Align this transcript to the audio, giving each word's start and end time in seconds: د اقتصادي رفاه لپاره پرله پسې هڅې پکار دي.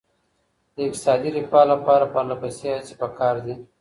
د 0.75 0.77
اقتصادي 0.87 1.29
رفاه 1.37 1.65
لپاره 1.73 2.05
پرله 2.13 2.35
پسې 2.41 2.65
هڅې 2.75 2.93
پکار 3.01 3.35
دي. 3.45 3.55